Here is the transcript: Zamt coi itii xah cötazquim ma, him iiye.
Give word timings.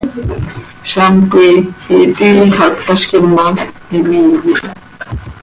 Zamt 0.91 1.23
coi 1.31 1.53
itii 2.03 2.39
xah 2.55 2.69
cötazquim 2.75 3.25
ma, 3.35 3.45
him 3.89 4.07
iiye. 4.17 4.55